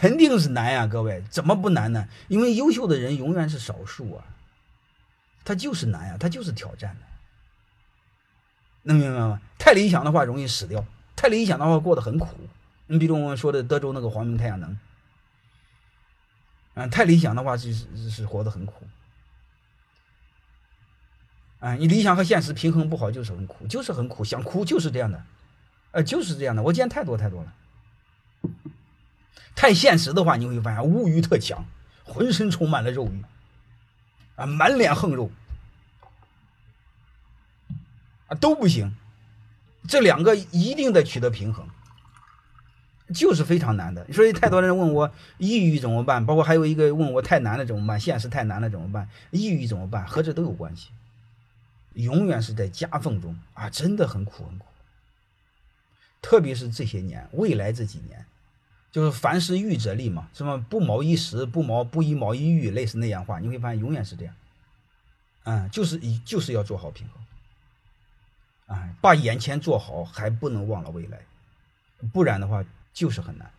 [0.00, 2.08] 肯定是难呀，各位，怎么不难呢？
[2.28, 4.24] 因为优秀的人永远是少数啊，
[5.44, 7.02] 他就是难呀，他就是挑战的，
[8.84, 9.42] 能明白吗？
[9.58, 10.82] 太理想的话容易死掉，
[11.14, 12.28] 太理想的话过得很苦。
[12.86, 14.78] 你比如我们说的德州那个黄明太阳能，
[16.72, 17.70] 啊，太理想的话是
[18.08, 18.86] 是活得很苦，
[21.58, 25.22] 啊，你理想和现实平衡不好就是很苦，就是很苦，想哭就是这样的，
[25.90, 27.52] 呃，就是这样的，我见太多太多了。
[29.60, 31.66] 太现实的话，你会发现物欲特强，
[32.02, 33.22] 浑身充满了肉欲，
[34.36, 35.30] 啊，满脸横肉，
[38.28, 38.96] 啊，都不行。
[39.86, 41.68] 这两个一定得取得平衡，
[43.12, 44.10] 就是非常难的。
[44.14, 50.88] 所以太多人问我抑郁怎么办，包括还有一个问我太难了怎么办，现实太难了怎么办，抑郁怎么办，和这都有关系。
[51.92, 54.64] 永远是在夹缝中啊，真的很苦很苦。
[56.22, 58.24] 特别是这些年，未来这几年。
[58.92, 64.34] 就是凡事预则立嘛，什么不谋一时，不谋不一谋一遇，类似那样话，你会发现永远是这样，
[65.44, 71.18] 嗯，就是一就是要做好平衡，啊，把眼前做好，还不能忘了未来，
[72.12, 73.50] 不然的话就是很难。